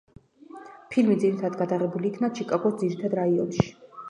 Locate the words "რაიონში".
3.23-3.69